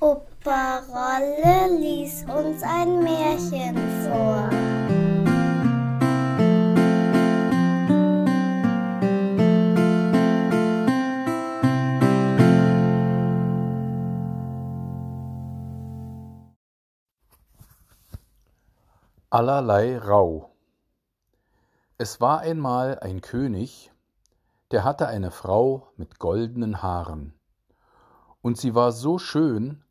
Opa 0.00 0.78
Rolle 0.88 1.78
lies 1.78 2.24
uns 2.24 2.62
ein 2.62 3.02
Märchen 3.02 3.76
vor. 4.02 4.48
Allerlei 19.28 19.98
Rau. 19.98 20.50
Es 21.98 22.22
war 22.22 22.40
einmal 22.40 22.98
ein 23.00 23.20
König, 23.20 23.92
der 24.70 24.84
hatte 24.84 25.08
eine 25.08 25.30
Frau 25.30 25.88
mit 25.96 26.18
goldenen 26.18 26.82
Haaren, 26.82 27.34
und 28.44 28.58
sie 28.58 28.74
war 28.74 28.92
so 28.92 29.18
schön, 29.18 29.82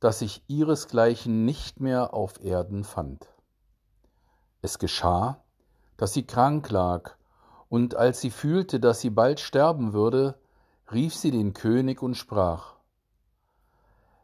dass 0.00 0.20
sich 0.20 0.42
ihresgleichen 0.46 1.44
nicht 1.44 1.78
mehr 1.78 2.14
auf 2.14 2.42
Erden 2.42 2.82
fand. 2.82 3.28
Es 4.62 4.78
geschah, 4.78 5.44
dass 5.98 6.14
sie 6.14 6.22
krank 6.22 6.70
lag, 6.70 7.16
und 7.68 7.96
als 7.96 8.22
sie 8.22 8.30
fühlte, 8.30 8.80
dass 8.80 9.02
sie 9.02 9.10
bald 9.10 9.40
sterben 9.40 9.92
würde, 9.92 10.40
rief 10.90 11.14
sie 11.14 11.30
den 11.30 11.52
König 11.52 12.00
und 12.00 12.14
sprach 12.14 12.76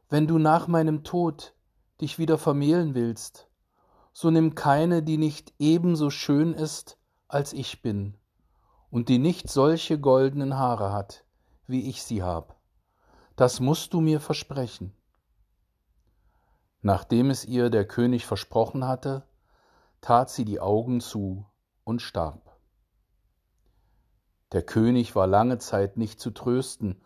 Wenn 0.08 0.26
du 0.26 0.38
nach 0.38 0.66
meinem 0.66 1.04
Tod 1.04 1.52
dich 2.00 2.18
wieder 2.18 2.38
vermählen 2.38 2.94
willst, 2.94 3.48
so 4.14 4.30
nimm 4.30 4.54
keine, 4.54 5.02
die 5.02 5.18
nicht 5.18 5.52
ebenso 5.58 6.08
schön 6.08 6.54
ist, 6.54 6.96
als 7.28 7.52
ich 7.52 7.82
bin, 7.82 8.16
und 8.90 9.10
die 9.10 9.18
nicht 9.18 9.50
solche 9.50 10.00
goldenen 10.00 10.56
Haare 10.56 10.90
hat, 10.90 11.26
wie 11.66 11.86
ich 11.86 12.02
sie 12.02 12.22
hab. 12.22 12.63
Das 13.36 13.60
musst 13.60 13.94
du 13.94 14.00
mir 14.00 14.20
versprechen. 14.20 14.94
Nachdem 16.82 17.30
es 17.30 17.44
ihr 17.44 17.70
der 17.70 17.86
König 17.86 18.26
versprochen 18.26 18.86
hatte, 18.86 19.26
tat 20.00 20.30
sie 20.30 20.44
die 20.44 20.60
Augen 20.60 21.00
zu 21.00 21.46
und 21.84 22.02
starb. 22.02 22.58
Der 24.52 24.62
König 24.62 25.16
war 25.16 25.26
lange 25.26 25.58
Zeit 25.58 25.96
nicht 25.96 26.20
zu 26.20 26.30
trösten 26.30 27.00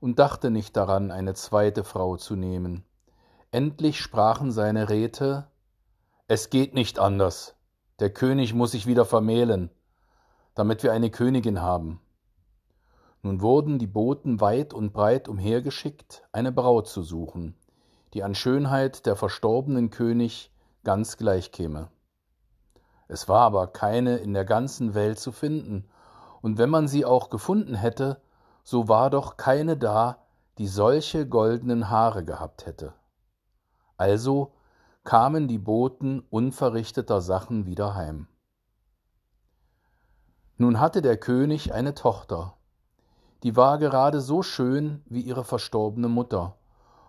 und 0.00 0.18
dachte 0.18 0.50
nicht 0.50 0.76
daran, 0.76 1.10
eine 1.10 1.34
zweite 1.34 1.82
Frau 1.82 2.16
zu 2.16 2.36
nehmen. 2.36 2.84
Endlich 3.50 4.00
sprachen 4.00 4.52
seine 4.52 4.88
Räte 4.88 5.48
es 6.34 6.48
geht 6.48 6.72
nicht 6.72 6.98
anders. 6.98 7.56
Der 7.98 8.08
König 8.08 8.54
muss 8.54 8.70
sich 8.70 8.86
wieder 8.86 9.04
vermählen, 9.04 9.68
damit 10.54 10.82
wir 10.82 10.90
eine 10.90 11.10
Königin 11.10 11.60
haben. 11.60 12.00
Nun 13.22 13.40
wurden 13.40 13.78
die 13.78 13.86
Boten 13.86 14.40
weit 14.40 14.74
und 14.74 14.92
breit 14.92 15.28
umhergeschickt, 15.28 16.26
eine 16.32 16.50
Braut 16.50 16.88
zu 16.88 17.02
suchen, 17.02 17.54
die 18.14 18.24
an 18.24 18.34
Schönheit 18.34 19.06
der 19.06 19.14
verstorbenen 19.14 19.90
König 19.90 20.52
ganz 20.82 21.16
gleich 21.16 21.52
käme. 21.52 21.88
Es 23.06 23.28
war 23.28 23.42
aber 23.42 23.68
keine 23.68 24.16
in 24.16 24.34
der 24.34 24.44
ganzen 24.44 24.94
Welt 24.94 25.20
zu 25.20 25.30
finden, 25.30 25.88
und 26.40 26.58
wenn 26.58 26.70
man 26.70 26.88
sie 26.88 27.04
auch 27.04 27.30
gefunden 27.30 27.74
hätte, 27.74 28.20
so 28.64 28.88
war 28.88 29.10
doch 29.10 29.36
keine 29.36 29.76
da, 29.76 30.18
die 30.58 30.66
solche 30.66 31.28
goldenen 31.28 31.90
Haare 31.90 32.24
gehabt 32.24 32.66
hätte. 32.66 32.92
Also 33.96 34.52
kamen 35.04 35.46
die 35.46 35.58
Boten 35.58 36.20
unverrichteter 36.30 37.20
Sachen 37.20 37.66
wieder 37.66 37.94
heim. 37.94 38.26
Nun 40.56 40.80
hatte 40.80 41.02
der 41.02 41.16
König 41.16 41.72
eine 41.72 41.94
Tochter, 41.94 42.56
die 43.42 43.56
war 43.56 43.78
gerade 43.78 44.20
so 44.20 44.42
schön 44.42 45.02
wie 45.06 45.20
ihre 45.20 45.44
verstorbene 45.44 46.08
Mutter 46.08 46.56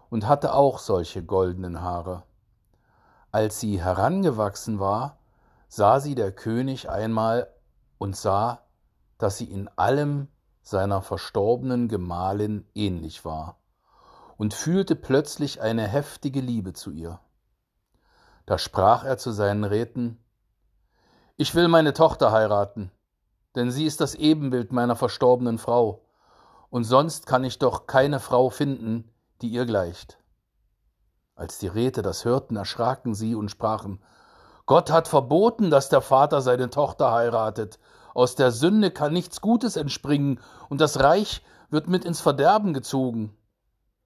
und 0.09 0.27
hatte 0.27 0.53
auch 0.53 0.79
solche 0.79 1.23
goldenen 1.23 1.81
Haare. 1.81 2.23
Als 3.31 3.59
sie 3.59 3.81
herangewachsen 3.81 4.79
war, 4.79 5.17
sah 5.67 5.99
sie 5.99 6.16
der 6.16 6.31
König 6.31 6.89
einmal 6.89 7.47
und 7.97 8.16
sah, 8.16 8.61
dass 9.17 9.38
sie 9.38 9.45
in 9.45 9.67
allem 9.75 10.27
seiner 10.61 11.01
verstorbenen 11.01 11.88
Gemahlin 11.88 12.67
ähnlich 12.73 13.25
war 13.25 13.57
und 14.38 14.53
fühlte 14.53 14.95
plötzlich 14.95 15.61
eine 15.61 15.88
heftige 15.88 16.41
Liebe 16.41 16.73
zu 16.73 16.91
ihr. 16.91 17.19
Da 18.45 18.57
sprach 18.57 19.03
er 19.03 19.17
zu 19.17 19.31
seinen 19.31 19.63
Räten 19.63 20.23
Ich 21.38 21.55
will 21.55 21.67
meine 21.67 21.93
Tochter 21.93 22.31
heiraten, 22.31 22.91
denn 23.55 23.72
sie 23.72 23.85
ist 23.85 24.01
das 24.01 24.16
Ebenbild 24.16 24.72
meiner 24.72 24.95
verstorbenen 24.95 25.57
Frau, 25.57 26.03
und 26.73 26.85
sonst 26.85 27.28
kann 27.28 27.44
ich 27.44 27.59
doch 27.59 27.85
keine 27.85 28.19
Frau 28.19 28.50
finden, 28.50 29.11
die 29.44 29.50
ihr 29.50 29.66
gleicht. 29.67 30.17
Als 31.35 31.59
die 31.59 31.67
Räte 31.67 32.01
das 32.01 32.25
hörten, 32.25 32.56
erschraken 32.56 33.13
sie 33.13 33.35
und 33.35 33.50
sprachen 33.50 34.01
Gott 34.66 34.89
hat 34.89 35.07
verboten, 35.07 35.69
dass 35.69 35.89
der 35.89 36.01
Vater 36.01 36.41
seine 36.41 36.69
Tochter 36.69 37.11
heiratet. 37.11 37.79
Aus 38.13 38.35
der 38.35 38.51
Sünde 38.51 38.91
kann 38.91 39.11
nichts 39.11 39.41
Gutes 39.41 39.75
entspringen, 39.75 40.39
und 40.69 40.79
das 40.79 41.00
Reich 41.00 41.44
wird 41.69 41.89
mit 41.89 42.06
ins 42.06 42.22
Verderben 42.22 42.73
gezogen. 42.73 43.38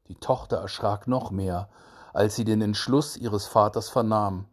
Die 0.08 0.16
Tochter 0.16 0.58
erschrak 0.58 1.08
noch 1.08 1.30
mehr 1.32 1.70
als 2.18 2.36
sie 2.36 2.46
den 2.46 2.64
Entschluss 2.64 3.16
ihres 3.16 3.46
Vaters 3.46 3.90
vernahm, 3.90 4.48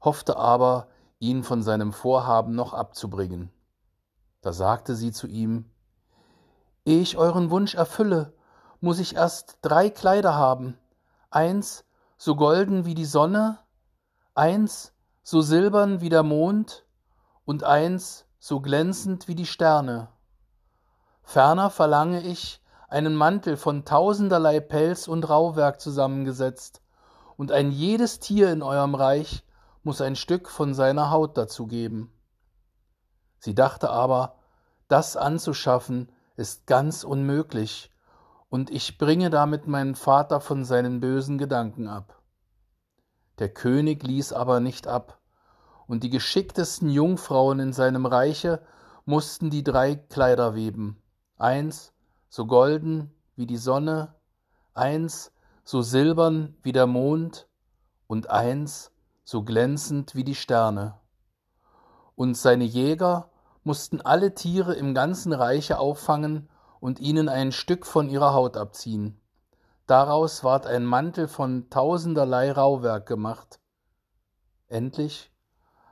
hoffte 0.00 0.38
aber, 0.38 0.88
ihn 1.18 1.42
von 1.42 1.62
seinem 1.62 1.92
Vorhaben 1.92 2.54
noch 2.54 2.72
abzubringen. 2.72 3.50
Da 4.40 4.54
sagte 4.54 4.94
sie 4.94 5.12
zu 5.12 5.26
ihm 5.26 5.66
Ehe 6.84 7.00
ich 7.00 7.16
euren 7.16 7.50
Wunsch 7.50 7.74
erfülle, 7.74 8.32
muss 8.80 8.98
ich 8.98 9.16
erst 9.16 9.58
drei 9.62 9.90
Kleider 9.90 10.34
haben, 10.34 10.78
eins 11.30 11.84
so 12.16 12.36
golden 12.36 12.84
wie 12.84 12.94
die 12.94 13.04
Sonne, 13.04 13.58
eins 14.34 14.92
so 15.22 15.40
silbern 15.40 16.00
wie 16.00 16.08
der 16.08 16.22
Mond 16.22 16.84
und 17.44 17.64
eins 17.64 18.26
so 18.38 18.60
glänzend 18.60 19.28
wie 19.28 19.34
die 19.34 19.46
Sterne. 19.46 20.08
Ferner 21.22 21.70
verlange 21.70 22.22
ich 22.22 22.62
einen 22.88 23.14
Mantel 23.14 23.56
von 23.56 23.84
tausenderlei 23.84 24.60
Pelz 24.60 25.06
und 25.06 25.28
Rauwerk 25.28 25.80
zusammengesetzt, 25.80 26.82
und 27.36 27.52
ein 27.52 27.70
jedes 27.70 28.20
Tier 28.20 28.52
in 28.52 28.62
eurem 28.62 28.94
Reich 28.94 29.44
muss 29.82 30.00
ein 30.02 30.16
Stück 30.16 30.50
von 30.50 30.74
seiner 30.74 31.10
Haut 31.10 31.38
dazu 31.38 31.66
geben. 31.66 32.12
Sie 33.38 33.54
dachte 33.54 33.88
aber, 33.88 34.34
das 34.88 35.16
anzuschaffen 35.16 36.10
ist 36.40 36.66
ganz 36.66 37.04
unmöglich, 37.04 37.92
und 38.48 38.70
ich 38.70 38.98
bringe 38.98 39.30
damit 39.30 39.68
meinen 39.68 39.94
Vater 39.94 40.40
von 40.40 40.64
seinen 40.64 40.98
bösen 40.98 41.38
Gedanken 41.38 41.86
ab. 41.86 42.20
Der 43.38 43.50
König 43.50 44.02
ließ 44.02 44.32
aber 44.32 44.58
nicht 44.58 44.86
ab, 44.88 45.20
und 45.86 46.02
die 46.02 46.10
geschicktesten 46.10 46.88
Jungfrauen 46.88 47.60
in 47.60 47.72
seinem 47.72 48.06
Reiche 48.06 48.62
mussten 49.04 49.50
die 49.50 49.62
drei 49.62 49.94
Kleider 49.96 50.54
weben, 50.54 51.02
eins 51.36 51.92
so 52.28 52.46
golden 52.46 53.12
wie 53.36 53.46
die 53.46 53.58
Sonne, 53.58 54.14
eins 54.72 55.32
so 55.62 55.82
silbern 55.82 56.56
wie 56.62 56.72
der 56.72 56.86
Mond 56.86 57.48
und 58.06 58.30
eins 58.30 58.92
so 59.24 59.42
glänzend 59.42 60.14
wie 60.14 60.24
die 60.24 60.34
Sterne. 60.34 60.98
Und 62.16 62.34
seine 62.34 62.64
Jäger 62.64 63.30
mussten 63.62 64.00
alle 64.00 64.34
Tiere 64.34 64.74
im 64.74 64.94
ganzen 64.94 65.32
Reiche 65.32 65.78
auffangen 65.78 66.48
und 66.80 66.98
ihnen 67.00 67.28
ein 67.28 67.52
Stück 67.52 67.86
von 67.86 68.08
ihrer 68.08 68.32
Haut 68.32 68.56
abziehen. 68.56 69.20
Daraus 69.86 70.44
ward 70.44 70.66
ein 70.66 70.84
Mantel 70.84 71.28
von 71.28 71.68
tausenderlei 71.68 72.52
Rauwerk 72.52 73.06
gemacht. 73.06 73.60
Endlich, 74.68 75.30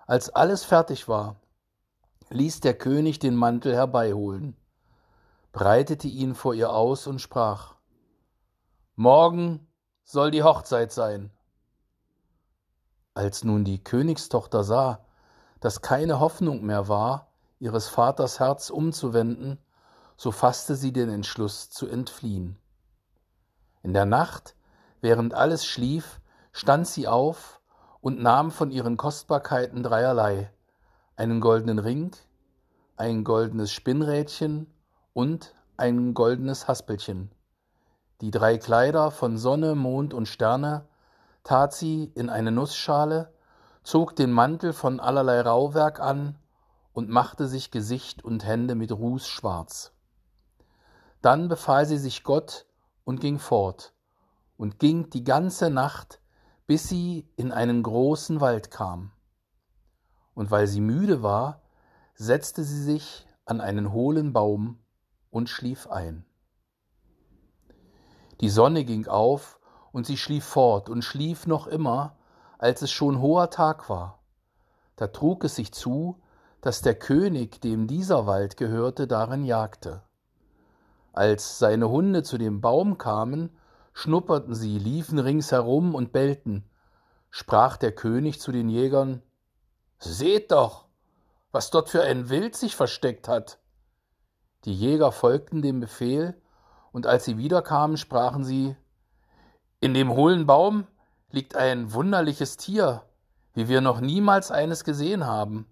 als 0.06 0.30
alles 0.30 0.64
fertig 0.64 1.08
war, 1.08 1.36
ließ 2.30 2.60
der 2.60 2.74
König 2.74 3.18
den 3.18 3.34
Mantel 3.34 3.74
herbeiholen, 3.74 4.56
breitete 5.52 6.08
ihn 6.08 6.34
vor 6.34 6.54
ihr 6.54 6.70
aus 6.70 7.06
und 7.06 7.20
sprach 7.20 7.74
Morgen 8.94 9.66
soll 10.04 10.30
die 10.30 10.42
Hochzeit 10.42 10.92
sein. 10.92 11.30
Als 13.14 13.44
nun 13.44 13.64
die 13.64 13.82
Königstochter 13.82 14.64
sah, 14.64 15.04
dass 15.60 15.82
keine 15.82 16.20
Hoffnung 16.20 16.64
mehr 16.64 16.88
war, 16.88 17.27
ihres 17.58 17.88
Vaters 17.88 18.40
Herz 18.40 18.70
umzuwenden, 18.70 19.58
so 20.16 20.30
fasste 20.32 20.74
sie 20.74 20.92
den 20.92 21.08
Entschluss 21.10 21.70
zu 21.70 21.86
entfliehen. 21.86 22.58
In 23.82 23.92
der 23.94 24.06
Nacht, 24.06 24.54
während 25.00 25.34
alles 25.34 25.64
schlief, 25.64 26.20
stand 26.52 26.86
sie 26.86 27.06
auf 27.08 27.60
und 28.00 28.20
nahm 28.20 28.50
von 28.50 28.70
ihren 28.70 28.96
Kostbarkeiten 28.96 29.82
dreierlei 29.82 30.50
einen 31.16 31.40
goldenen 31.40 31.78
Ring, 31.78 32.12
ein 32.96 33.24
goldenes 33.24 33.72
Spinnrädchen 33.72 34.72
und 35.14 35.54
ein 35.76 36.14
goldenes 36.14 36.68
Haspelchen 36.68 37.30
die 38.20 38.30
drei 38.32 38.58
Kleider 38.58 39.12
von 39.12 39.38
Sonne, 39.38 39.76
Mond 39.76 40.12
und 40.12 40.26
Sterne 40.26 40.86
tat 41.44 41.72
sie 41.72 42.10
in 42.16 42.30
eine 42.30 42.50
Nussschale, 42.50 43.32
zog 43.84 44.16
den 44.16 44.32
Mantel 44.32 44.72
von 44.72 44.98
allerlei 44.98 45.40
Rauwerk 45.40 46.00
an 46.00 46.34
und 46.98 47.10
machte 47.10 47.46
sich 47.46 47.70
Gesicht 47.70 48.24
und 48.24 48.44
Hände 48.44 48.74
mit 48.74 48.90
Ruß 48.90 49.28
schwarz. 49.28 49.92
Dann 51.22 51.46
befahl 51.46 51.86
sie 51.86 51.96
sich 51.96 52.24
Gott 52.24 52.66
und 53.04 53.20
ging 53.20 53.38
fort 53.38 53.94
und 54.56 54.80
ging 54.80 55.08
die 55.08 55.22
ganze 55.22 55.70
Nacht, 55.70 56.20
bis 56.66 56.88
sie 56.88 57.30
in 57.36 57.52
einen 57.52 57.84
großen 57.84 58.40
Wald 58.40 58.72
kam. 58.72 59.12
Und 60.34 60.50
weil 60.50 60.66
sie 60.66 60.80
müde 60.80 61.22
war, 61.22 61.62
setzte 62.16 62.64
sie 62.64 62.82
sich 62.82 63.28
an 63.44 63.60
einen 63.60 63.92
hohlen 63.92 64.32
Baum 64.32 64.80
und 65.30 65.48
schlief 65.48 65.86
ein. 65.86 66.24
Die 68.40 68.50
Sonne 68.50 68.84
ging 68.84 69.06
auf, 69.06 69.60
und 69.92 70.04
sie 70.04 70.16
schlief 70.16 70.44
fort 70.44 70.88
und 70.88 71.02
schlief 71.02 71.46
noch 71.46 71.68
immer, 71.68 72.16
als 72.58 72.82
es 72.82 72.90
schon 72.90 73.20
hoher 73.20 73.50
Tag 73.50 73.88
war. 73.88 74.18
Da 74.96 75.06
trug 75.06 75.44
es 75.44 75.54
sich 75.54 75.72
zu, 75.72 76.20
dass 76.60 76.82
der 76.82 76.94
König, 76.94 77.60
dem 77.60 77.86
dieser 77.86 78.26
Wald 78.26 78.56
gehörte, 78.56 79.06
darin 79.06 79.44
jagte. 79.44 80.02
Als 81.12 81.58
seine 81.58 81.88
Hunde 81.88 82.22
zu 82.22 82.38
dem 82.38 82.60
Baum 82.60 82.98
kamen, 82.98 83.50
schnupperten 83.92 84.54
sie, 84.54 84.78
liefen 84.78 85.18
ringsherum 85.18 85.94
und 85.94 86.12
bellten. 86.12 86.68
Sprach 87.30 87.76
der 87.76 87.92
König 87.92 88.40
zu 88.40 88.52
den 88.52 88.68
Jägern 88.68 89.22
Seht 89.98 90.52
doch, 90.52 90.86
was 91.50 91.70
dort 91.70 91.88
für 91.88 92.02
ein 92.02 92.28
Wild 92.28 92.54
sich 92.54 92.76
versteckt 92.76 93.26
hat. 93.26 93.58
Die 94.64 94.74
Jäger 94.74 95.12
folgten 95.12 95.62
dem 95.62 95.80
Befehl, 95.80 96.40
und 96.92 97.06
als 97.06 97.24
sie 97.24 97.36
wiederkamen, 97.36 97.96
sprachen 97.96 98.44
sie 98.44 98.76
In 99.80 99.94
dem 99.94 100.10
hohlen 100.10 100.46
Baum 100.46 100.86
liegt 101.30 101.56
ein 101.56 101.92
wunderliches 101.92 102.56
Tier, 102.56 103.02
wie 103.54 103.68
wir 103.68 103.80
noch 103.80 104.00
niemals 104.00 104.50
eines 104.50 104.84
gesehen 104.84 105.26
haben. 105.26 105.66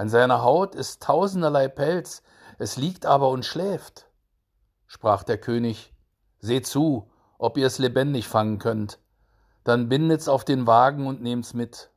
An 0.00 0.08
seiner 0.08 0.42
Haut 0.42 0.74
ist 0.74 1.02
tausenderlei 1.02 1.68
Pelz, 1.68 2.22
es 2.56 2.78
liegt 2.78 3.04
aber 3.04 3.28
und 3.28 3.44
schläft. 3.44 4.06
Sprach 4.86 5.24
der 5.24 5.36
König 5.36 5.92
Seht 6.38 6.66
zu, 6.66 7.10
ob 7.36 7.58
ihr 7.58 7.66
es 7.66 7.76
lebendig 7.76 8.26
fangen 8.26 8.58
könnt, 8.58 8.98
dann 9.62 9.90
bindet's 9.90 10.26
auf 10.26 10.46
den 10.46 10.66
Wagen 10.66 11.06
und 11.06 11.20
nehmt's 11.20 11.52
mit. 11.52 11.90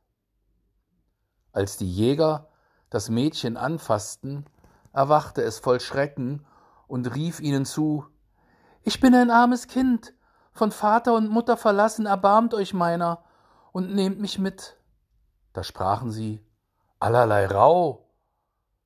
Als 1.50 1.78
die 1.78 1.90
Jäger 1.90 2.50
das 2.90 3.08
Mädchen 3.08 3.56
anfassten, 3.56 4.44
erwachte 4.92 5.40
es 5.40 5.58
voll 5.58 5.80
Schrecken 5.80 6.44
und 6.86 7.14
rief 7.14 7.40
ihnen 7.40 7.64
zu 7.64 8.04
Ich 8.82 9.00
bin 9.00 9.14
ein 9.14 9.30
armes 9.30 9.66
Kind, 9.66 10.12
von 10.52 10.72
Vater 10.72 11.14
und 11.14 11.30
Mutter 11.30 11.56
verlassen, 11.56 12.04
erbarmt 12.04 12.52
euch 12.52 12.74
meiner 12.74 13.24
und 13.72 13.94
nehmt 13.94 14.20
mich 14.20 14.38
mit. 14.38 14.76
Da 15.54 15.64
sprachen 15.64 16.10
sie 16.10 16.43
Allerlei 17.04 17.44
Rau, 17.44 18.08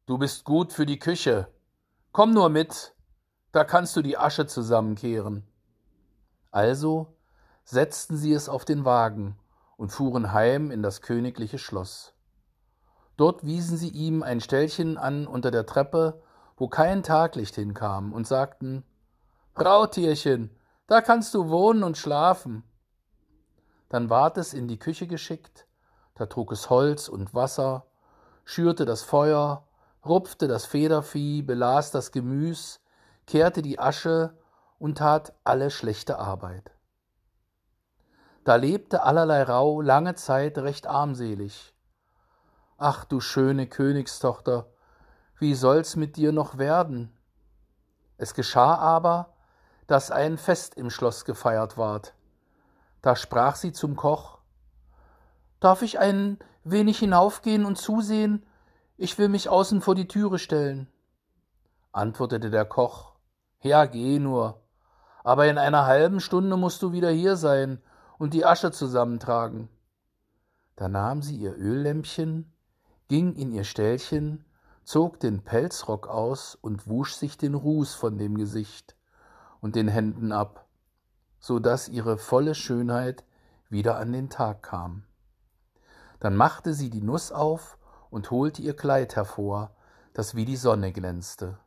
du 0.06 0.18
bist 0.18 0.42
gut 0.42 0.72
für 0.72 0.86
die 0.86 0.98
Küche, 0.98 1.46
komm 2.10 2.32
nur 2.32 2.48
mit, 2.48 2.96
da 3.52 3.62
kannst 3.62 3.94
du 3.94 4.02
die 4.02 4.18
Asche 4.18 4.48
zusammenkehren. 4.48 5.46
Also 6.50 7.16
setzten 7.62 8.16
sie 8.16 8.32
es 8.32 8.48
auf 8.48 8.64
den 8.64 8.84
Wagen 8.84 9.38
und 9.76 9.90
fuhren 9.90 10.32
heim 10.32 10.72
in 10.72 10.82
das 10.82 11.00
königliche 11.00 11.58
Schloss. 11.58 12.12
Dort 13.16 13.46
wiesen 13.46 13.76
sie 13.76 13.90
ihm 13.90 14.24
ein 14.24 14.40
Ställchen 14.40 14.98
an 14.98 15.28
unter 15.28 15.52
der 15.52 15.64
Treppe, 15.64 16.20
wo 16.56 16.66
kein 16.66 17.04
Taglicht 17.04 17.54
hinkam, 17.54 18.12
und 18.12 18.26
sagten 18.26 18.82
Brautierchen, 19.54 20.50
da 20.88 21.02
kannst 21.02 21.34
du 21.34 21.50
wohnen 21.50 21.84
und 21.84 21.96
schlafen. 21.96 22.64
Dann 23.88 24.10
ward 24.10 24.38
es 24.38 24.54
in 24.54 24.66
die 24.66 24.80
Küche 24.80 25.06
geschickt, 25.06 25.68
da 26.16 26.26
trug 26.26 26.50
es 26.50 26.68
Holz 26.68 27.08
und 27.08 27.32
Wasser, 27.32 27.84
schürte 28.48 28.86
das 28.86 29.02
Feuer, 29.02 29.68
rupfte 30.06 30.48
das 30.48 30.64
Federvieh, 30.64 31.42
belas 31.42 31.90
das 31.90 32.12
Gemüs, 32.12 32.80
kehrte 33.26 33.60
die 33.60 33.78
Asche 33.78 34.38
und 34.78 34.96
tat 34.96 35.34
alle 35.44 35.70
schlechte 35.70 36.18
Arbeit. 36.18 36.70
Da 38.44 38.54
lebte 38.54 39.02
allerlei 39.02 39.42
Rau 39.42 39.82
lange 39.82 40.14
Zeit 40.14 40.56
recht 40.56 40.86
armselig. 40.86 41.74
Ach 42.78 43.04
du 43.04 43.20
schöne 43.20 43.66
Königstochter, 43.66 44.64
wie 45.38 45.54
soll's 45.54 45.94
mit 45.94 46.16
dir 46.16 46.32
noch 46.32 46.56
werden? 46.56 47.14
Es 48.16 48.32
geschah 48.32 48.76
aber, 48.76 49.34
dass 49.86 50.10
ein 50.10 50.38
Fest 50.38 50.74
im 50.74 50.88
Schloss 50.88 51.26
gefeiert 51.26 51.76
ward. 51.76 52.14
Da 53.02 53.14
sprach 53.14 53.56
sie 53.56 53.72
zum 53.72 53.94
Koch 53.94 54.38
Darf 55.60 55.82
ich 55.82 55.98
ein 55.98 56.38
wenig 56.70 56.98
hinaufgehen 56.98 57.64
und 57.64 57.76
zusehen? 57.76 58.46
Ich 58.96 59.18
will 59.18 59.28
mich 59.28 59.48
außen 59.48 59.80
vor 59.80 59.94
die 59.94 60.08
Türe 60.08 60.38
stellen. 60.38 60.88
Antwortete 61.92 62.50
der 62.50 62.64
Koch 62.64 63.14
Ja, 63.60 63.86
geh 63.86 64.18
nur 64.18 64.60
aber 65.28 65.46
in 65.46 65.58
einer 65.58 65.84
halben 65.84 66.20
Stunde 66.20 66.56
musst 66.56 66.82
du 66.82 66.92
wieder 66.92 67.10
hier 67.10 67.36
sein 67.36 67.82
und 68.16 68.32
die 68.32 68.46
Asche 68.46 68.70
zusammentragen. 68.70 69.68
Da 70.74 70.88
nahm 70.88 71.20
sie 71.20 71.36
ihr 71.36 71.54
Öllämpchen, 71.54 72.50
ging 73.08 73.34
in 73.34 73.52
ihr 73.52 73.64
Ställchen, 73.64 74.46
zog 74.84 75.20
den 75.20 75.42
Pelzrock 75.42 76.08
aus 76.08 76.54
und 76.54 76.88
wusch 76.88 77.12
sich 77.12 77.36
den 77.36 77.52
Ruß 77.52 77.92
von 77.94 78.16
dem 78.16 78.38
Gesicht 78.38 78.96
und 79.60 79.76
den 79.76 79.88
Händen 79.88 80.32
ab, 80.32 80.66
so 81.40 81.58
dass 81.58 81.90
ihre 81.90 82.16
volle 82.16 82.54
Schönheit 82.54 83.22
wieder 83.68 83.98
an 83.98 84.12
den 84.12 84.30
Tag 84.30 84.62
kam. 84.62 85.04
Dann 86.20 86.36
machte 86.36 86.74
sie 86.74 86.90
die 86.90 87.02
Nuss 87.02 87.32
auf 87.32 87.78
und 88.10 88.30
holte 88.30 88.62
ihr 88.62 88.74
Kleid 88.74 89.16
hervor, 89.16 89.70
das 90.14 90.34
wie 90.34 90.44
die 90.44 90.56
Sonne 90.56 90.92
glänzte. 90.92 91.58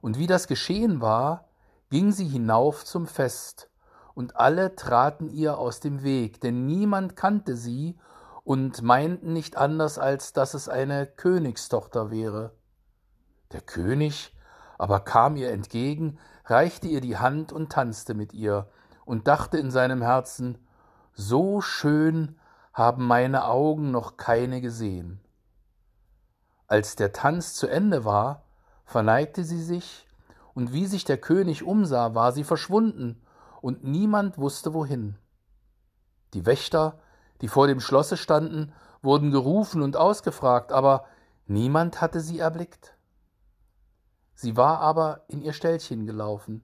Und 0.00 0.18
wie 0.18 0.26
das 0.26 0.46
geschehen 0.46 1.00
war, 1.00 1.48
ging 1.90 2.12
sie 2.12 2.26
hinauf 2.26 2.84
zum 2.84 3.06
Fest, 3.06 3.70
und 4.14 4.36
alle 4.36 4.74
traten 4.76 5.28
ihr 5.28 5.58
aus 5.58 5.80
dem 5.80 6.02
Weg, 6.02 6.40
denn 6.40 6.64
niemand 6.64 7.16
kannte 7.16 7.54
sie 7.54 7.98
und 8.44 8.82
meinten 8.82 9.32
nicht 9.32 9.56
anders, 9.56 9.98
als 9.98 10.32
dass 10.32 10.54
es 10.54 10.68
eine 10.68 11.06
Königstochter 11.06 12.10
wäre. 12.10 12.52
Der 13.52 13.60
König 13.60 14.34
aber 14.78 15.00
kam 15.00 15.36
ihr 15.36 15.50
entgegen, 15.50 16.18
reichte 16.44 16.86
ihr 16.86 17.00
die 17.00 17.16
Hand 17.16 17.52
und 17.52 17.72
tanzte 17.72 18.14
mit 18.14 18.32
ihr, 18.32 18.68
und 19.04 19.28
dachte 19.28 19.58
in 19.58 19.70
seinem 19.70 20.02
Herzen, 20.02 20.58
so 21.12 21.60
schön 21.60 22.36
haben 22.76 23.06
meine 23.06 23.46
Augen 23.46 23.90
noch 23.90 24.18
keine 24.18 24.60
gesehen. 24.60 25.18
Als 26.66 26.94
der 26.94 27.14
Tanz 27.14 27.54
zu 27.54 27.68
Ende 27.68 28.04
war, 28.04 28.42
verneigte 28.84 29.44
sie 29.44 29.62
sich 29.62 30.06
und 30.52 30.74
wie 30.74 30.84
sich 30.84 31.04
der 31.04 31.16
König 31.16 31.62
umsah, 31.62 32.14
war 32.14 32.32
sie 32.32 32.44
verschwunden, 32.44 33.22
und 33.62 33.82
niemand 33.82 34.36
wusste 34.36 34.74
wohin. 34.74 35.16
Die 36.34 36.44
Wächter, 36.44 37.00
die 37.40 37.48
vor 37.48 37.66
dem 37.66 37.80
Schlosse 37.80 38.18
standen, 38.18 38.74
wurden 39.00 39.30
gerufen 39.30 39.80
und 39.80 39.96
ausgefragt, 39.96 40.70
aber 40.70 41.06
niemand 41.46 42.02
hatte 42.02 42.20
sie 42.20 42.40
erblickt. 42.40 42.94
Sie 44.34 44.58
war 44.58 44.80
aber 44.80 45.24
in 45.28 45.40
ihr 45.40 45.54
Ställchen 45.54 46.04
gelaufen, 46.04 46.60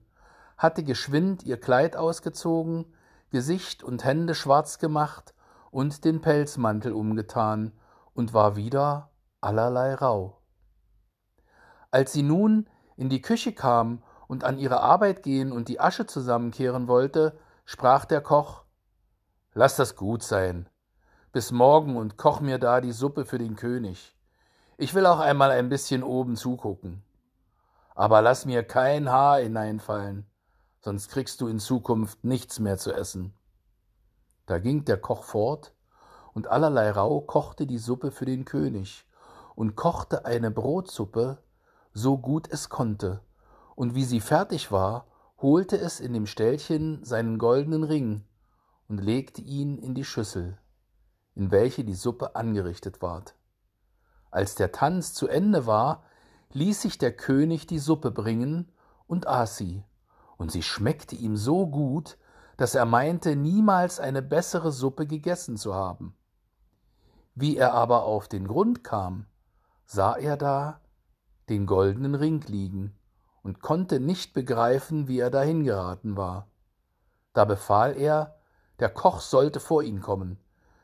hatte 0.58 0.84
geschwind 0.84 1.42
ihr 1.44 1.58
Kleid 1.58 1.96
ausgezogen, 1.96 2.84
Gesicht 3.30 3.82
und 3.82 4.04
Hände 4.04 4.34
schwarz 4.34 4.78
gemacht 4.78 5.32
und 5.72 6.04
den 6.04 6.20
Pelzmantel 6.20 6.92
umgetan 6.92 7.72
und 8.12 8.34
war 8.34 8.54
wieder 8.56 9.10
allerlei 9.40 9.94
rau. 9.94 10.38
Als 11.90 12.12
sie 12.12 12.22
nun 12.22 12.68
in 12.96 13.08
die 13.08 13.22
Küche 13.22 13.52
kam 13.52 14.02
und 14.28 14.44
an 14.44 14.58
ihre 14.58 14.80
Arbeit 14.80 15.22
gehen 15.22 15.50
und 15.50 15.68
die 15.68 15.80
Asche 15.80 16.06
zusammenkehren 16.06 16.88
wollte, 16.88 17.38
sprach 17.64 18.04
der 18.04 18.20
Koch 18.20 18.62
Lass 19.54 19.76
das 19.76 19.96
gut 19.96 20.22
sein. 20.22 20.68
Bis 21.32 21.50
morgen 21.50 21.96
und 21.96 22.16
koch 22.16 22.40
mir 22.40 22.58
da 22.58 22.80
die 22.80 22.92
Suppe 22.92 23.24
für 23.24 23.38
den 23.38 23.56
König. 23.56 24.14
Ich 24.76 24.94
will 24.94 25.06
auch 25.06 25.20
einmal 25.20 25.50
ein 25.50 25.68
bisschen 25.68 26.02
oben 26.02 26.36
zugucken. 26.36 27.02
Aber 27.94 28.22
lass 28.22 28.44
mir 28.44 28.62
kein 28.62 29.10
Haar 29.10 29.40
hineinfallen, 29.40 30.26
sonst 30.80 31.08
kriegst 31.08 31.40
du 31.40 31.48
in 31.48 31.58
Zukunft 31.58 32.24
nichts 32.24 32.58
mehr 32.58 32.78
zu 32.78 32.92
essen. 32.92 33.34
Da 34.46 34.58
ging 34.58 34.84
der 34.84 34.96
Koch 34.96 35.24
fort, 35.24 35.74
und 36.34 36.48
allerlei 36.48 36.90
Rau 36.90 37.20
kochte 37.20 37.66
die 37.66 37.78
Suppe 37.78 38.10
für 38.10 38.24
den 38.24 38.44
König 38.44 39.06
und 39.54 39.76
kochte 39.76 40.24
eine 40.24 40.50
Brotsuppe, 40.50 41.38
so 41.92 42.18
gut 42.18 42.48
es 42.50 42.68
konnte, 42.68 43.20
und 43.74 43.94
wie 43.94 44.04
sie 44.04 44.20
fertig 44.20 44.72
war, 44.72 45.06
holte 45.40 45.76
es 45.76 46.00
in 46.00 46.12
dem 46.12 46.26
Ställchen 46.26 47.04
seinen 47.04 47.38
goldenen 47.38 47.84
Ring 47.84 48.24
und 48.88 48.98
legte 48.98 49.42
ihn 49.42 49.78
in 49.78 49.94
die 49.94 50.04
Schüssel, 50.04 50.58
in 51.34 51.50
welche 51.50 51.84
die 51.84 51.94
Suppe 51.94 52.36
angerichtet 52.36 53.02
ward. 53.02 53.34
Als 54.30 54.54
der 54.54 54.72
Tanz 54.72 55.12
zu 55.12 55.28
Ende 55.28 55.66
war, 55.66 56.04
ließ 56.52 56.82
sich 56.82 56.98
der 56.98 57.12
König 57.12 57.66
die 57.66 57.78
Suppe 57.78 58.10
bringen 58.10 58.70
und 59.06 59.26
aß 59.26 59.56
sie, 59.56 59.84
und 60.36 60.50
sie 60.50 60.62
schmeckte 60.62 61.16
ihm 61.16 61.36
so 61.36 61.66
gut, 61.66 62.16
dass 62.56 62.74
er 62.74 62.84
meinte, 62.84 63.36
niemals 63.36 64.00
eine 64.00 64.22
bessere 64.22 64.72
Suppe 64.72 65.06
gegessen 65.06 65.56
zu 65.56 65.74
haben. 65.74 66.14
Wie 67.34 67.56
er 67.56 67.72
aber 67.72 68.04
auf 68.04 68.28
den 68.28 68.46
Grund 68.46 68.84
kam, 68.84 69.26
sah 69.86 70.14
er 70.14 70.36
da 70.36 70.80
den 71.48 71.66
goldenen 71.66 72.14
Ring 72.14 72.42
liegen 72.46 72.94
und 73.42 73.60
konnte 73.60 74.00
nicht 74.00 74.34
begreifen, 74.34 75.08
wie 75.08 75.18
er 75.18 75.30
dahin 75.30 75.64
geraten 75.64 76.16
war. 76.16 76.48
Da 77.32 77.44
befahl 77.44 77.96
er, 77.96 78.36
der 78.78 78.90
Koch 78.90 79.20
sollte 79.20 79.60
vor 79.60 79.82
ihn 79.82 80.00
kommen. 80.00 80.38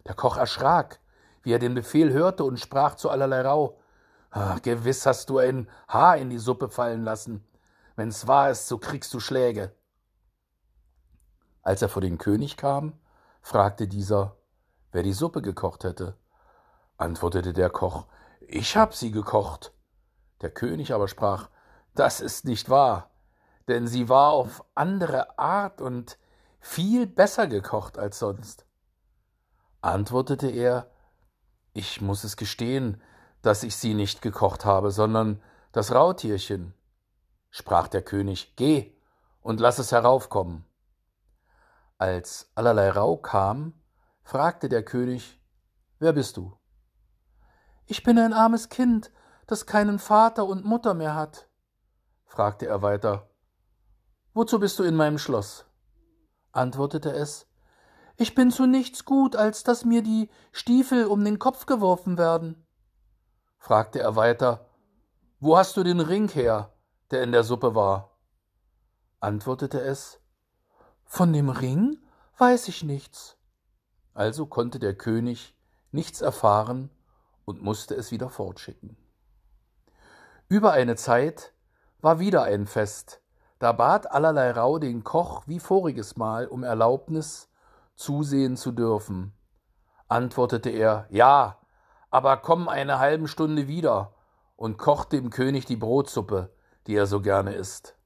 Der 0.06 0.14
Koch 0.14 0.36
erschrak, 0.36 1.00
wie 1.42 1.52
er 1.52 1.58
den 1.58 1.74
Befehl 1.74 2.12
hörte 2.12 2.44
und 2.44 2.58
sprach 2.58 2.94
zu 2.94 3.10
allerlei 3.10 3.42
Rau, 3.42 3.78
ah, 4.30 4.58
Gewiss 4.62 5.06
hast 5.06 5.30
du 5.30 5.38
ein 5.38 5.68
Haar 5.88 6.16
in 6.16 6.30
die 6.30 6.38
Suppe 6.38 6.68
fallen 6.68 7.04
lassen. 7.04 7.44
Wenn's 7.96 8.26
wahr 8.26 8.50
ist, 8.50 8.68
so 8.68 8.78
kriegst 8.78 9.12
du 9.14 9.20
Schläge. 9.20 9.72
Als 11.68 11.82
er 11.82 11.90
vor 11.90 12.00
den 12.00 12.16
König 12.16 12.56
kam, 12.56 12.94
fragte 13.42 13.88
dieser, 13.88 14.38
wer 14.90 15.02
die 15.02 15.12
Suppe 15.12 15.42
gekocht 15.42 15.84
hätte. 15.84 16.16
Antwortete 16.96 17.52
der 17.52 17.68
Koch, 17.68 18.06
ich 18.40 18.74
hab 18.78 18.94
sie 18.94 19.10
gekocht. 19.10 19.74
Der 20.40 20.48
König 20.48 20.94
aber 20.94 21.08
sprach, 21.08 21.50
das 21.94 22.22
ist 22.22 22.46
nicht 22.46 22.70
wahr, 22.70 23.10
denn 23.68 23.86
sie 23.86 24.08
war 24.08 24.30
auf 24.30 24.64
andere 24.74 25.38
Art 25.38 25.82
und 25.82 26.16
viel 26.58 27.06
besser 27.06 27.46
gekocht 27.46 27.98
als 27.98 28.18
sonst. 28.18 28.64
Antwortete 29.82 30.48
er, 30.48 30.90
ich 31.74 32.00
muss 32.00 32.24
es 32.24 32.38
gestehen, 32.38 33.02
dass 33.42 33.62
ich 33.62 33.76
sie 33.76 33.92
nicht 33.92 34.22
gekocht 34.22 34.64
habe, 34.64 34.90
sondern 34.90 35.42
das 35.72 35.92
Rautierchen. 35.92 36.72
Sprach 37.50 37.88
der 37.88 38.00
König, 38.00 38.54
geh 38.56 38.96
und 39.42 39.60
lass 39.60 39.78
es 39.78 39.92
heraufkommen. 39.92 40.64
Als 41.98 42.48
allerlei 42.54 42.90
Rau 42.90 43.16
kam, 43.16 43.74
fragte 44.22 44.68
der 44.68 44.84
König, 44.84 45.42
wer 45.98 46.12
bist 46.12 46.36
du? 46.36 46.56
Ich 47.86 48.04
bin 48.04 48.20
ein 48.20 48.32
armes 48.32 48.68
Kind, 48.68 49.10
das 49.48 49.66
keinen 49.66 49.98
Vater 49.98 50.46
und 50.46 50.64
Mutter 50.64 50.94
mehr 50.94 51.16
hat, 51.16 51.48
fragte 52.24 52.66
er 52.66 52.82
weiter. 52.82 53.28
Wozu 54.32 54.60
bist 54.60 54.78
du 54.78 54.84
in 54.84 54.94
meinem 54.94 55.18
Schloss? 55.18 55.66
antwortete 56.52 57.10
es. 57.10 57.48
Ich 58.16 58.36
bin 58.36 58.52
zu 58.52 58.66
nichts 58.66 59.04
gut, 59.04 59.34
als 59.34 59.64
dass 59.64 59.84
mir 59.84 60.02
die 60.02 60.30
Stiefel 60.52 61.06
um 61.06 61.24
den 61.24 61.40
Kopf 61.40 61.66
geworfen 61.66 62.16
werden. 62.16 62.64
fragte 63.58 63.98
er 63.98 64.14
weiter. 64.14 64.70
Wo 65.40 65.56
hast 65.56 65.76
du 65.76 65.82
den 65.82 65.98
Ring 65.98 66.28
her, 66.28 66.72
der 67.10 67.24
in 67.24 67.32
der 67.32 67.42
Suppe 67.42 67.74
war? 67.74 68.16
antwortete 69.18 69.80
es. 69.80 70.20
Von 71.10 71.32
dem 71.32 71.48
Ring 71.48 71.98
weiß 72.36 72.68
ich 72.68 72.84
nichts. 72.84 73.38
Also 74.12 74.46
konnte 74.46 74.78
der 74.78 74.94
König 74.94 75.56
nichts 75.90 76.20
erfahren 76.20 76.90
und 77.46 77.62
musste 77.62 77.94
es 77.94 78.12
wieder 78.12 78.28
fortschicken. 78.28 78.96
Über 80.48 80.72
eine 80.72 80.96
Zeit 80.96 81.54
war 82.00 82.20
wieder 82.20 82.42
ein 82.44 82.66
Fest, 82.66 83.22
da 83.58 83.72
bat 83.72 84.12
allerlei 84.12 84.50
Rau 84.50 84.78
den 84.78 85.02
Koch 85.02 85.42
wie 85.46 85.58
voriges 85.58 86.16
Mal 86.16 86.46
um 86.46 86.62
Erlaubnis, 86.62 87.48
zusehen 87.96 88.56
zu 88.56 88.70
dürfen. 88.70 89.32
Antwortete 90.08 90.70
er, 90.70 91.06
ja, 91.08 91.58
aber 92.10 92.36
komm 92.36 92.68
eine 92.68 92.98
halben 92.98 93.28
Stunde 93.28 93.66
wieder 93.66 94.14
und 94.56 94.76
koch 94.76 95.06
dem 95.06 95.30
König 95.30 95.64
die 95.64 95.76
Brotsuppe, 95.76 96.54
die 96.86 96.94
er 96.94 97.06
so 97.06 97.22
gerne 97.22 97.54
isst. 97.54 97.96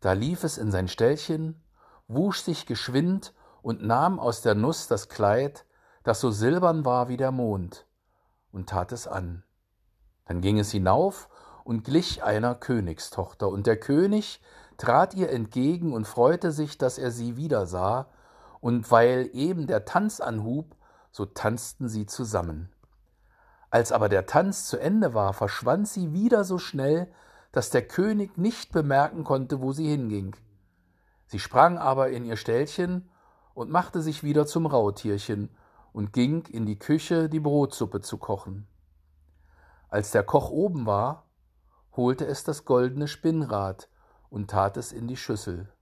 Da 0.00 0.12
lief 0.12 0.44
es 0.44 0.58
in 0.58 0.70
sein 0.70 0.86
Ställchen, 0.86 1.62
wusch 2.12 2.40
sich 2.40 2.66
geschwind 2.66 3.32
und 3.62 3.84
nahm 3.84 4.18
aus 4.18 4.42
der 4.42 4.54
Nuss 4.54 4.88
das 4.88 5.08
Kleid, 5.08 5.64
das 6.02 6.20
so 6.20 6.30
silbern 6.30 6.84
war 6.84 7.08
wie 7.08 7.16
der 7.16 7.30
Mond, 7.30 7.86
und 8.52 8.68
tat 8.68 8.92
es 8.92 9.06
an. 9.06 9.44
Dann 10.26 10.40
ging 10.40 10.58
es 10.58 10.70
hinauf 10.70 11.28
und 11.64 11.84
glich 11.84 12.22
einer 12.22 12.54
Königstochter, 12.54 13.48
und 13.48 13.66
der 13.66 13.78
König 13.78 14.40
trat 14.76 15.14
ihr 15.14 15.30
entgegen 15.30 15.92
und 15.92 16.06
freute 16.06 16.52
sich, 16.52 16.78
dass 16.78 16.98
er 16.98 17.10
sie 17.10 17.36
wieder 17.36 17.66
sah, 17.66 18.08
und 18.60 18.90
weil 18.90 19.30
eben 19.32 19.66
der 19.66 19.84
Tanz 19.84 20.20
anhub, 20.20 20.76
so 21.12 21.26
tanzten 21.26 21.88
sie 21.88 22.06
zusammen. 22.06 22.70
Als 23.70 23.92
aber 23.92 24.08
der 24.08 24.26
Tanz 24.26 24.66
zu 24.66 24.78
Ende 24.78 25.14
war, 25.14 25.32
verschwand 25.32 25.86
sie 25.86 26.12
wieder 26.12 26.44
so 26.44 26.58
schnell, 26.58 27.12
dass 27.52 27.70
der 27.70 27.86
König 27.86 28.36
nicht 28.36 28.72
bemerken 28.72 29.22
konnte, 29.22 29.60
wo 29.60 29.72
sie 29.72 29.88
hinging. 29.88 30.34
Sie 31.30 31.38
sprang 31.38 31.78
aber 31.78 32.10
in 32.10 32.24
ihr 32.24 32.36
Ställchen 32.36 33.08
und 33.54 33.70
machte 33.70 34.02
sich 34.02 34.24
wieder 34.24 34.46
zum 34.46 34.66
Rautierchen 34.66 35.48
und 35.92 36.12
ging 36.12 36.44
in 36.46 36.66
die 36.66 36.76
Küche, 36.76 37.28
die 37.28 37.38
Brotsuppe 37.38 38.00
zu 38.00 38.18
kochen. 38.18 38.66
Als 39.88 40.10
der 40.10 40.24
Koch 40.24 40.50
oben 40.50 40.86
war, 40.86 41.28
holte 41.94 42.26
es 42.26 42.42
das 42.42 42.64
goldene 42.64 43.06
Spinnrad 43.06 43.88
und 44.28 44.50
tat 44.50 44.76
es 44.76 44.90
in 44.90 45.06
die 45.06 45.16
Schüssel, 45.16 45.72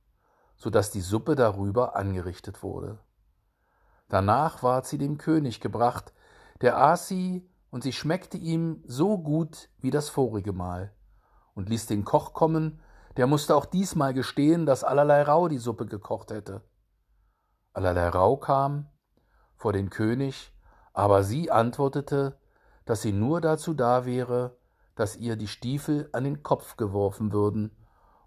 so 0.58 0.68
dass 0.68 0.90
die 0.90 1.00
Suppe 1.00 1.34
darüber 1.34 1.96
angerichtet 1.96 2.62
wurde. 2.62 2.98
Danach 4.10 4.62
ward 4.62 4.86
sie 4.86 4.98
dem 4.98 5.16
König 5.16 5.62
gebracht, 5.62 6.12
der 6.60 6.76
aß 6.76 7.08
sie, 7.08 7.48
und 7.70 7.82
sie 7.82 7.94
schmeckte 7.94 8.36
ihm 8.36 8.82
so 8.84 9.16
gut 9.16 9.70
wie 9.78 9.90
das 9.90 10.10
vorige 10.10 10.52
Mal, 10.52 10.92
und 11.54 11.70
ließ 11.70 11.86
den 11.86 12.04
Koch 12.04 12.34
kommen, 12.34 12.82
der 13.18 13.26
musste 13.26 13.56
auch 13.56 13.66
diesmal 13.66 14.14
gestehen, 14.14 14.64
dass 14.64 14.84
allerlei 14.84 15.22
Rau 15.22 15.48
die 15.48 15.58
Suppe 15.58 15.86
gekocht 15.86 16.30
hätte. 16.30 16.62
Allerlei 17.72 18.08
Rau 18.08 18.36
kam 18.36 18.88
vor 19.56 19.72
den 19.72 19.90
König, 19.90 20.54
aber 20.92 21.24
sie 21.24 21.50
antwortete, 21.50 22.38
dass 22.84 23.02
sie 23.02 23.12
nur 23.12 23.40
dazu 23.40 23.74
da 23.74 24.06
wäre, 24.06 24.56
dass 24.94 25.16
ihr 25.16 25.34
die 25.34 25.48
Stiefel 25.48 26.08
an 26.12 26.22
den 26.22 26.44
Kopf 26.44 26.76
geworfen 26.76 27.32
würden 27.32 27.76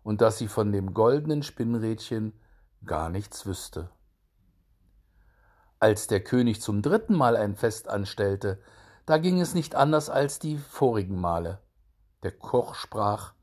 und 0.04 0.20
dass 0.20 0.38
sie 0.38 0.50
von 0.50 0.74
dem 0.74 0.94
goldenen 0.94 1.42
Spinnrädchen 1.42 2.38
gar 2.86 3.08
nichts 3.08 3.46
wüsste. 3.46 3.90
Als 5.80 6.08
der 6.08 6.22
König 6.22 6.62
zum 6.62 6.82
dritten 6.82 7.16
Mal 7.16 7.38
ein 7.38 7.56
Fest 7.56 7.88
anstellte, 7.88 8.60
da 9.06 9.20
ging 9.20 9.40
es 9.40 9.54
nicht 9.54 9.74
anders 9.74 10.10
als 10.10 10.40
die 10.40 10.58
vorigen 10.58 11.20
Male. 11.20 11.62
Der 12.24 12.34
Koch 12.34 12.76
sprach 12.76 13.34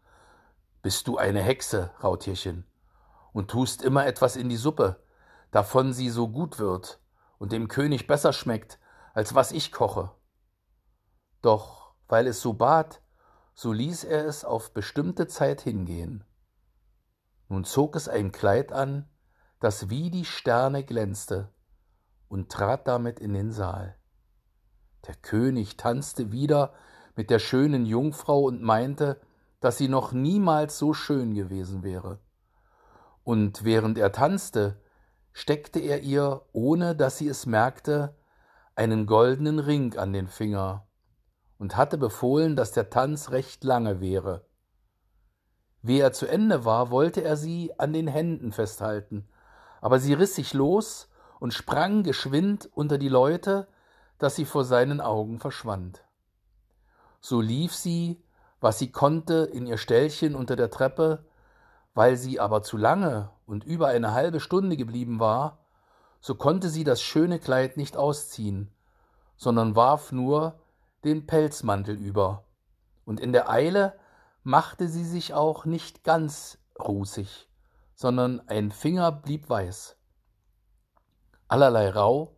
Bist 0.83 1.09
du 1.09 1.19
eine 1.19 1.43
Hexe, 1.43 1.91
Rautierchen, 2.03 2.65
und 3.33 3.51
tust 3.51 3.83
immer 3.83 4.07
etwas 4.07 4.37
in 4.37 4.49
die 4.49 4.57
Suppe, 4.57 5.03
davon 5.51 5.93
sie 5.93 6.11
so 6.11 6.29
gut 6.29 6.59
wird 6.59 7.01
und 7.39 7.53
dem 7.53 7.69
König 7.69 8.07
besser 8.07 8.33
schmeckt, 8.33 8.79
als 9.15 9.35
was 9.35 9.53
ich 9.53 9.73
koche. 9.73 10.13
Doch 11.43 11.95
weil 12.09 12.27
es 12.27 12.41
so 12.41 12.55
bat, 12.55 13.03
so 13.55 13.73
ließ 13.73 14.05
er 14.05 14.25
es 14.25 14.45
auf 14.45 14.73
bestimmte 14.73 15.27
Zeit 15.27 15.61
hingehen. 15.61 16.25
Nun 17.49 17.65
zog 17.65 17.97
es 17.97 18.09
ein 18.09 18.33
Kleid 18.33 18.73
an, 18.73 19.09
das 19.61 19.91
wie 19.91 20.11
die 20.11 20.25
Sterne 20.25 20.85
glänzte, 20.85 21.53
und 22.29 22.51
trat 22.51 22.87
damit 22.87 23.19
in 23.21 23.33
den 23.33 23.53
Saal. 23.53 23.97
Der 25.07 25.15
König 25.15 25.77
tanzte 25.77 26.31
wieder 26.33 26.75
mit 27.17 27.31
der 27.31 27.39
schönen 27.39 27.87
Jungfrau 27.87 28.43
und 28.43 28.63
meinte, 28.63 29.21
dass 29.61 29.79
sie 29.79 29.89
noch 29.89 30.13
niemals 30.13 30.79
so 30.79 30.93
schön 30.95 31.35
gewesen 31.35 31.83
wäre. 31.83 32.21
Und 33.25 33.65
während 33.65 33.99
er 33.99 34.13
tanzte, 34.13 34.81
steckte 35.33 35.81
er 35.81 36.01
ihr, 36.01 36.43
ohne 36.53 36.97
dass 36.97 37.19
sie 37.19 37.29
es 37.29 37.47
merkte, 37.47 38.17
einen 38.75 39.07
goldenen 39.07 39.59
Ring 39.59 39.97
an 39.97 40.13
den 40.13 40.29
Finger 40.29 40.87
und 41.59 41.77
hatte 41.77 41.99
befohlen, 41.99 42.57
dass 42.57 42.73
der 42.73 42.91
Tanz 42.91 43.31
recht 43.31 43.65
lange 43.65 44.01
wäre. 44.01 44.47
Wie 45.83 46.01
er 46.01 46.13
zu 46.13 46.27
Ende 46.27 46.65
war, 46.65 46.91
wollte 46.91 47.23
er 47.23 47.37
sie 47.37 47.73
an 47.79 47.93
den 47.93 48.07
Händen 48.07 48.53
festhalten, 48.53 49.29
aber 49.81 49.99
sie 49.99 50.15
riss 50.15 50.35
sich 50.35 50.55
los 50.55 51.09
und 51.41 51.55
sprang 51.55 52.03
geschwind 52.03 52.69
unter 52.73 52.99
die 52.99 53.09
Leute, 53.09 53.69
dass 54.19 54.37
sie 54.37 54.45
vor 54.45 54.65
seinen 54.65 55.01
Augen 55.01 55.39
verschwand. 55.39 56.05
So 57.21 57.41
lief 57.41 57.75
sie, 57.75 58.23
was 58.61 58.79
sie 58.79 58.91
konnte, 58.91 59.49
in 59.53 59.67
ihr 59.67 59.79
Ställchen 59.79 60.35
unter 60.35 60.57
der 60.57 60.71
Treppe, 60.71 61.25
weil 61.95 62.17
sie 62.17 62.41
aber 62.41 62.63
zu 62.63 62.77
lange 62.77 63.31
und 63.47 63.65
über 63.65 63.89
eine 63.89 64.13
halbe 64.13 64.41
Stunde 64.41 64.77
geblieben 64.77 65.21
war, 65.21 65.59
so 66.21 66.35
konnte 66.35 66.69
sie 66.69 66.85
das 66.85 67.01
schöne 67.01 67.39
Kleid 67.39 67.77
nicht 67.77 67.97
ausziehen, 67.97 68.71
sondern 69.37 69.77
warf 69.77 70.13
nur 70.13 70.61
den 71.05 71.27
Pelzmantel 71.27 71.97
über, 71.97 72.45
und 73.05 73.21
in 73.21 73.33
der 73.33 73.49
Eile 73.49 73.95
machte 74.43 74.89
sie 74.89 75.05
sich 75.05 75.33
auch 75.35 75.65
nicht 75.65 76.05
ganz 76.05 76.59
rußig, 76.79 77.49
sondern 77.95 78.47
ein 78.49 78.71
Finger 78.71 79.13
blieb 79.13 79.49
weiß. 79.49 79.97
Allerlei 81.49 81.89
Rau 81.91 82.37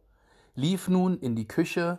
lief 0.54 0.88
nun 0.88 1.18
in 1.18 1.34
die 1.34 1.48
Küche, 1.48 1.98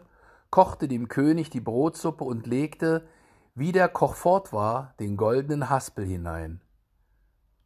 kochte 0.49 0.87
dem 0.87 1.07
König 1.07 1.49
die 1.49 1.59
Brotsuppe 1.59 2.23
und 2.23 2.47
legte, 2.47 3.07
wie 3.53 3.71
der 3.71 3.89
Koch 3.89 4.15
fort 4.15 4.53
war, 4.53 4.93
den 4.99 5.17
goldenen 5.17 5.69
Haspel 5.69 6.05
hinein. 6.05 6.61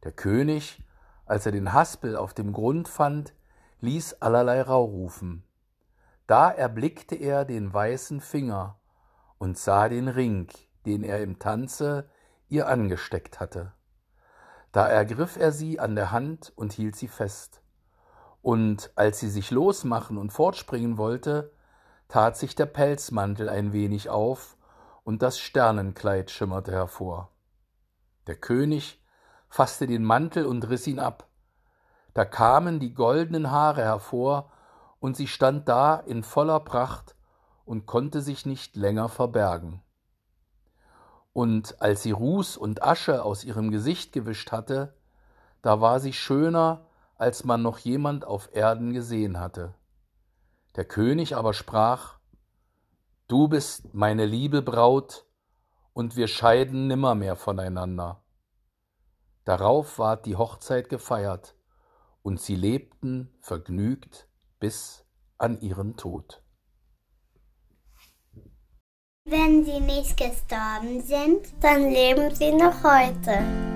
Der 0.02 0.12
König, 0.12 0.82
als 1.26 1.46
er 1.46 1.52
den 1.52 1.72
Haspel 1.72 2.16
auf 2.16 2.34
dem 2.34 2.52
Grund 2.52 2.88
fand, 2.88 3.34
ließ 3.80 4.14
allerlei 4.14 4.62
Rau 4.62 4.84
rufen. 4.84 5.44
Da 6.26 6.50
erblickte 6.50 7.14
er 7.14 7.44
den 7.44 7.72
weißen 7.72 8.20
Finger 8.20 8.80
und 9.38 9.58
sah 9.58 9.88
den 9.88 10.08
Ring, 10.08 10.48
den 10.86 11.04
er 11.04 11.22
im 11.22 11.38
Tanze 11.38 12.08
ihr 12.48 12.68
angesteckt 12.68 13.38
hatte. 13.38 13.72
Da 14.72 14.88
ergriff 14.88 15.36
er 15.36 15.52
sie 15.52 15.78
an 15.78 15.94
der 15.94 16.10
Hand 16.10 16.52
und 16.56 16.72
hielt 16.72 16.96
sie 16.96 17.08
fest. 17.08 17.62
Und 18.42 18.90
als 18.96 19.20
sie 19.20 19.30
sich 19.30 19.50
losmachen 19.50 20.18
und 20.18 20.32
fortspringen 20.32 20.98
wollte, 20.98 21.52
tat 22.08 22.36
sich 22.36 22.54
der 22.54 22.66
Pelzmantel 22.66 23.48
ein 23.48 23.72
wenig 23.72 24.10
auf 24.10 24.55
und 25.06 25.22
das 25.22 25.38
Sternenkleid 25.38 26.32
schimmerte 26.32 26.72
hervor. 26.72 27.30
Der 28.26 28.34
König 28.34 29.00
fasste 29.48 29.86
den 29.86 30.02
Mantel 30.02 30.46
und 30.46 30.68
riss 30.68 30.88
ihn 30.88 30.98
ab. 30.98 31.28
Da 32.12 32.24
kamen 32.24 32.80
die 32.80 32.92
goldenen 32.92 33.52
Haare 33.52 33.82
hervor, 33.82 34.50
und 34.98 35.16
sie 35.16 35.28
stand 35.28 35.68
da 35.68 35.94
in 35.94 36.24
voller 36.24 36.58
Pracht 36.58 37.14
und 37.64 37.86
konnte 37.86 38.20
sich 38.20 38.46
nicht 38.46 38.74
länger 38.74 39.08
verbergen. 39.08 39.80
Und 41.32 41.80
als 41.80 42.02
sie 42.02 42.10
Ruß 42.10 42.56
und 42.56 42.82
Asche 42.82 43.22
aus 43.22 43.44
ihrem 43.44 43.70
Gesicht 43.70 44.12
gewischt 44.12 44.50
hatte, 44.50 44.96
da 45.62 45.80
war 45.80 46.00
sie 46.00 46.14
schöner, 46.14 46.84
als 47.14 47.44
man 47.44 47.62
noch 47.62 47.78
jemand 47.78 48.24
auf 48.24 48.48
Erden 48.56 48.92
gesehen 48.92 49.38
hatte. 49.38 49.72
Der 50.74 50.84
König 50.84 51.36
aber 51.36 51.54
sprach, 51.54 52.15
Du 53.28 53.48
bist 53.48 53.92
meine 53.92 54.24
liebe 54.24 54.62
Braut, 54.62 55.26
und 55.92 56.14
wir 56.14 56.28
scheiden 56.28 56.86
nimmermehr 56.86 57.34
voneinander. 57.34 58.22
Darauf 59.44 59.98
ward 59.98 60.26
die 60.26 60.36
Hochzeit 60.36 60.88
gefeiert, 60.88 61.56
und 62.22 62.40
sie 62.40 62.54
lebten 62.54 63.36
vergnügt 63.40 64.28
bis 64.60 65.04
an 65.38 65.60
ihren 65.60 65.96
Tod. 65.96 66.40
Wenn 69.24 69.64
sie 69.64 69.80
nicht 69.80 70.16
gestorben 70.16 71.00
sind, 71.00 71.52
dann 71.60 71.90
leben 71.90 72.32
sie 72.32 72.52
noch 72.52 72.84
heute. 72.84 73.75